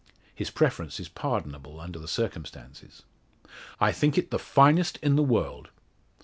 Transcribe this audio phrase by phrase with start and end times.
[0.33, 3.03] His preference is pardonable under the circumstances.
[3.79, 5.69] "I think it the finest in the world."